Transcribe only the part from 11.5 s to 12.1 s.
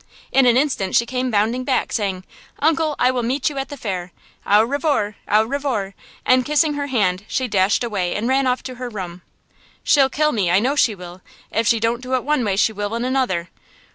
If she don't